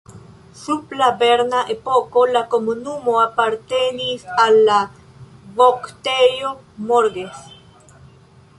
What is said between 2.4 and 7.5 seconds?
komunumo apartenis al la Voktejo Morges.